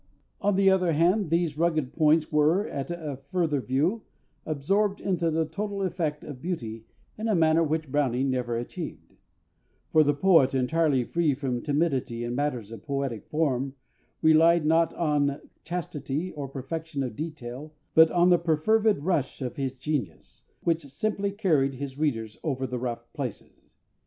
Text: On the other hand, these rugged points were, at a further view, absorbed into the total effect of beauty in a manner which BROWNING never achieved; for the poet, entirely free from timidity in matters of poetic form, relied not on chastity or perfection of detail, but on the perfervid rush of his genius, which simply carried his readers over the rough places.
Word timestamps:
On 0.41 0.55
the 0.55 0.67
other 0.67 0.93
hand, 0.93 1.29
these 1.29 1.59
rugged 1.59 1.93
points 1.93 2.31
were, 2.31 2.67
at 2.67 2.89
a 2.89 3.15
further 3.17 3.61
view, 3.61 4.01
absorbed 4.47 4.99
into 4.99 5.29
the 5.29 5.45
total 5.45 5.83
effect 5.83 6.23
of 6.23 6.41
beauty 6.41 6.85
in 7.19 7.27
a 7.27 7.35
manner 7.35 7.63
which 7.63 7.91
BROWNING 7.91 8.27
never 8.31 8.57
achieved; 8.57 9.13
for 9.91 10.01
the 10.03 10.15
poet, 10.15 10.55
entirely 10.55 11.03
free 11.03 11.35
from 11.35 11.61
timidity 11.61 12.23
in 12.23 12.33
matters 12.33 12.71
of 12.71 12.81
poetic 12.81 13.27
form, 13.27 13.75
relied 14.23 14.65
not 14.65 14.91
on 14.95 15.39
chastity 15.63 16.31
or 16.31 16.47
perfection 16.47 17.03
of 17.03 17.15
detail, 17.15 17.71
but 17.93 18.09
on 18.09 18.29
the 18.31 18.39
perfervid 18.39 19.03
rush 19.03 19.39
of 19.39 19.55
his 19.55 19.71
genius, 19.73 20.45
which 20.63 20.81
simply 20.87 21.29
carried 21.31 21.75
his 21.75 21.99
readers 21.99 22.39
over 22.43 22.65
the 22.65 22.79
rough 22.79 23.13
places. 23.13 23.75